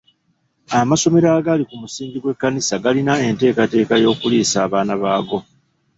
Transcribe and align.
Amasomero 0.79 1.27
agali 1.37 1.63
ku 1.69 1.75
musingi 1.81 2.17
gw'ekkanisa 2.19 2.75
galina 2.83 3.13
enteekateka 3.27 3.93
y'okuliisa 4.03 4.55
abaana 4.65 4.93
baago. 5.01 5.37